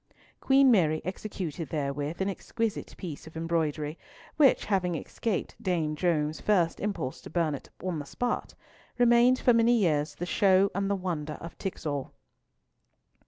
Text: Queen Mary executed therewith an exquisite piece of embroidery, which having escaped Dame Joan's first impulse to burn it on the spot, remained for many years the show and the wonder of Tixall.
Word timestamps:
Queen 0.39 0.71
Mary 0.71 0.99
executed 1.05 1.69
therewith 1.69 2.21
an 2.21 2.27
exquisite 2.27 2.97
piece 2.97 3.27
of 3.27 3.37
embroidery, 3.37 3.99
which 4.35 4.65
having 4.65 4.95
escaped 4.95 5.53
Dame 5.61 5.95
Joan's 5.95 6.41
first 6.41 6.79
impulse 6.79 7.21
to 7.21 7.29
burn 7.29 7.53
it 7.53 7.69
on 7.83 7.99
the 7.99 8.05
spot, 8.07 8.55
remained 8.97 9.37
for 9.37 9.53
many 9.53 9.77
years 9.77 10.15
the 10.15 10.25
show 10.25 10.71
and 10.73 10.89
the 10.89 10.95
wonder 10.95 11.33
of 11.33 11.55
Tixall. 11.59 12.13